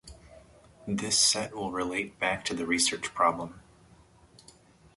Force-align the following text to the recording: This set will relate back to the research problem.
This 0.87 1.15
set 1.15 1.55
will 1.55 1.71
relate 1.71 2.19
back 2.19 2.43
to 2.45 2.55
the 2.55 2.65
research 2.65 3.13
problem. 3.13 3.59